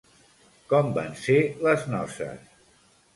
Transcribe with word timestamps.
Com 0.71 0.87
van 0.95 1.13
ser 1.25 1.35
les 1.67 1.85
noces? 1.91 2.49